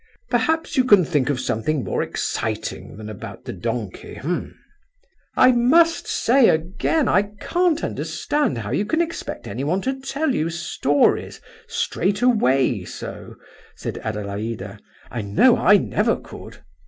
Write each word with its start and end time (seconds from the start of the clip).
Perhaps 0.31 0.77
you 0.77 0.83
can 0.83 1.05
think 1.05 1.29
of 1.29 1.39
something 1.39 1.83
more 1.83 2.01
exciting 2.01 2.97
than 2.97 3.07
about 3.07 3.45
the 3.45 3.53
donkey, 3.53 4.15
eh?" 4.17 4.45
"I 5.37 5.51
must 5.51 6.07
say, 6.07 6.49
again, 6.49 7.07
I 7.07 7.21
can't 7.39 7.83
understand 7.83 8.57
how 8.57 8.71
you 8.71 8.83
can 8.83 8.99
expect 8.99 9.45
anyone 9.47 9.79
to 9.83 9.99
tell 9.99 10.33
you 10.33 10.49
stories 10.49 11.39
straight 11.67 12.23
away, 12.23 12.83
so," 12.83 13.35
said 13.75 13.99
Adelaida. 13.99 14.79
"I 15.11 15.21
know 15.21 15.55
I 15.55 15.77
never 15.77 16.15
could!" 16.15 16.63